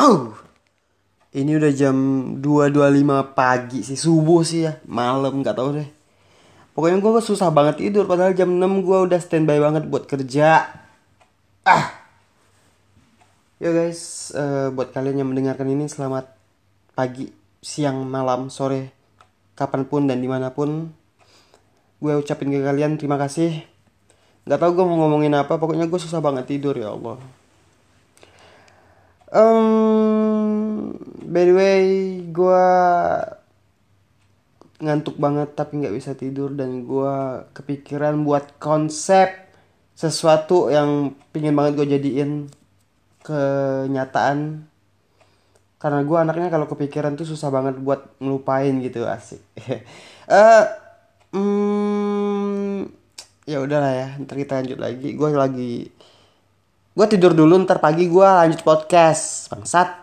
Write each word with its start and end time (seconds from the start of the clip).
Oh. 0.00 0.32
Ini 1.32 1.56
udah 1.56 1.72
jam 1.72 1.96
2.25 2.44 3.32
pagi 3.32 3.80
sih, 3.80 3.96
subuh 3.96 4.44
sih 4.44 4.68
ya, 4.68 4.76
malam 4.84 5.40
nggak 5.40 5.56
tahu 5.56 5.80
deh. 5.80 5.88
Pokoknya 6.76 7.00
gue 7.00 7.12
susah 7.24 7.48
banget 7.48 7.80
tidur, 7.80 8.04
padahal 8.04 8.36
jam 8.36 8.52
6 8.52 8.84
gue 8.84 8.98
udah 9.08 9.20
standby 9.20 9.56
banget 9.56 9.88
buat 9.88 10.04
kerja. 10.04 10.68
Ah. 11.64 11.88
Yo 13.60 13.72
guys, 13.72 14.32
eh, 14.36 14.68
buat 14.72 14.92
kalian 14.92 15.24
yang 15.24 15.28
mendengarkan 15.32 15.68
ini 15.72 15.88
selamat 15.88 16.32
pagi, 16.92 17.32
siang, 17.64 18.04
malam, 18.04 18.52
sore, 18.52 18.92
kapan 19.56 19.88
pun 19.88 20.04
dan 20.04 20.20
di 20.20 20.28
mana 20.28 20.52
pun. 20.52 20.92
Gue 21.96 22.12
ucapin 22.12 22.52
ke 22.52 22.60
kalian 22.60 23.00
terima 23.00 23.16
kasih. 23.16 23.64
Gak 24.44 24.60
tau 24.60 24.76
gue 24.76 24.84
mau 24.84 25.00
ngomongin 25.00 25.32
apa, 25.32 25.56
pokoknya 25.56 25.88
gue 25.88 26.00
susah 26.00 26.20
banget 26.20 26.44
tidur 26.44 26.76
ya 26.76 26.92
Allah. 26.92 27.41
Um, 29.32 30.92
by 31.24 31.48
the 31.48 31.54
way, 31.56 31.84
gue 32.28 32.66
ngantuk 34.82 35.16
banget 35.16 35.56
tapi 35.56 35.80
nggak 35.80 35.94
bisa 35.96 36.12
tidur 36.12 36.52
dan 36.52 36.84
gue 36.84 37.14
kepikiran 37.56 38.28
buat 38.28 38.60
konsep 38.60 39.30
sesuatu 39.96 40.68
yang 40.68 41.16
pingin 41.32 41.56
banget 41.56 41.80
gue 41.80 41.86
jadiin 41.96 42.52
kenyataan. 43.24 44.68
Karena 45.80 46.00
gue 46.04 46.18
anaknya 46.20 46.52
kalau 46.52 46.68
kepikiran 46.68 47.16
tuh 47.16 47.24
susah 47.24 47.48
banget 47.48 47.80
buat 47.80 48.20
ngelupain 48.20 48.84
gitu 48.84 49.08
asik. 49.08 49.40
Eh 50.22 50.64
hmm, 51.34 52.86
ya 53.42 53.58
udahlah 53.58 53.90
ya 53.90 54.08
ntar 54.22 54.38
kita 54.38 54.62
lanjut 54.62 54.78
lagi. 54.78 55.08
Gue 55.18 55.28
lagi 55.34 55.90
gue 56.92 57.06
tidur 57.08 57.32
dulu 57.32 57.56
ntar 57.64 57.80
pagi 57.80 58.04
gue 58.04 58.28
lanjut 58.28 58.60
podcast. 58.60 59.48
Bangsat 59.48 60.01